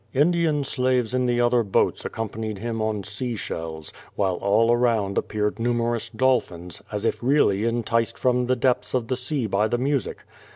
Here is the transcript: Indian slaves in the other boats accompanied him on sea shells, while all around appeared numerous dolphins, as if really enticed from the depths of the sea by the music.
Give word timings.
Indian 0.15 0.63
slaves 0.63 1.13
in 1.13 1.27
the 1.27 1.39
other 1.39 1.61
boats 1.61 2.03
accompanied 2.05 2.57
him 2.57 2.81
on 2.81 3.03
sea 3.03 3.35
shells, 3.35 3.93
while 4.15 4.37
all 4.37 4.71
around 4.73 5.15
appeared 5.15 5.59
numerous 5.59 6.09
dolphins, 6.09 6.81
as 6.91 7.05
if 7.05 7.21
really 7.21 7.65
enticed 7.65 8.17
from 8.17 8.47
the 8.47 8.55
depths 8.55 8.95
of 8.95 9.09
the 9.09 9.15
sea 9.17 9.45
by 9.45 9.67
the 9.67 9.77
music. 9.77 10.23